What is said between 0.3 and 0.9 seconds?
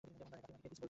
কি কিছু কইব?